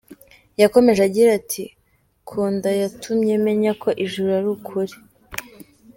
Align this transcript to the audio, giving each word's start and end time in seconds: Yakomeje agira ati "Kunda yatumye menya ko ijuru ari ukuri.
Yakomeje 0.61 1.01
agira 1.07 1.29
ati 1.39 1.63
"Kunda 2.29 2.69
yatumye 2.81 3.33
menya 3.45 3.71
ko 3.81 3.89
ijuru 4.03 4.29
ari 4.39 4.49
ukuri. 4.55 4.95